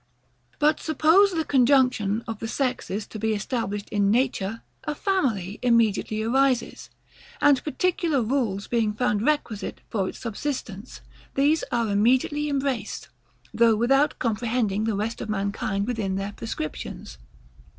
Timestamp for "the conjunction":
1.31-2.23